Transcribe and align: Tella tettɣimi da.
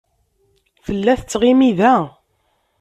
Tella 0.85 1.13
tettɣimi 1.19 1.69
da. 1.79 1.95